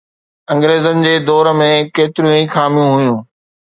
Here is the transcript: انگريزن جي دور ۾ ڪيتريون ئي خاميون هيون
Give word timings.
انگريزن 0.53 0.97
جي 1.05 1.13
دور 1.29 1.45
۾ 1.61 1.69
ڪيتريون 2.01 2.35
ئي 2.41 2.53
خاميون 2.59 2.89
هيون 2.99 3.19